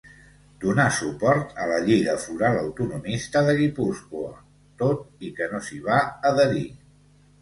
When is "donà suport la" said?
0.61-1.75